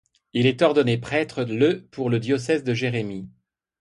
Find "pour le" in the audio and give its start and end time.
1.91-2.17